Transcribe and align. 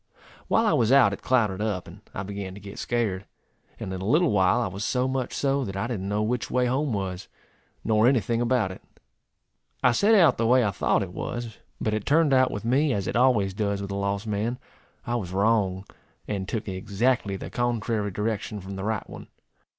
While 0.47 0.65
I 0.65 0.73
was 0.73 0.91
out 0.91 1.13
it 1.13 1.21
clouded 1.21 1.61
up, 1.61 1.87
and 1.87 2.01
I 2.11 2.23
began 2.23 2.55
to 2.55 2.59
get 2.59 2.79
scared; 2.79 3.27
and 3.79 3.93
in 3.93 4.01
a 4.01 4.05
little 4.05 4.31
while 4.31 4.59
I 4.59 4.65
was 4.65 4.83
so 4.83 5.07
much 5.07 5.31
so, 5.31 5.63
that 5.63 5.77
I 5.77 5.85
didn't 5.85 6.09
know 6.09 6.23
which 6.23 6.49
way 6.49 6.65
home 6.65 6.91
was, 6.91 7.27
nor 7.83 8.07
any 8.07 8.19
thing 8.19 8.41
about 8.41 8.71
it. 8.71 8.81
I 9.83 9.91
set 9.91 10.15
out 10.15 10.37
the 10.39 10.47
way 10.47 10.65
I 10.65 10.71
thought 10.71 11.03
it 11.03 11.13
was, 11.13 11.59
but 11.79 11.93
it 11.93 12.07
turned 12.07 12.33
out 12.33 12.49
with 12.49 12.65
me, 12.65 12.93
as 12.93 13.05
it 13.05 13.15
always 13.15 13.53
does 13.53 13.79
with 13.79 13.91
a 13.91 13.95
lost 13.95 14.25
man, 14.25 14.57
I 15.05 15.13
was 15.17 15.31
wrong, 15.33 15.85
and 16.27 16.49
took 16.49 16.67
exactly 16.67 17.35
the 17.35 17.51
contrary 17.51 18.09
direction 18.09 18.59
from 18.59 18.77
the 18.77 18.83
right 18.83 19.07
one. 19.07 19.27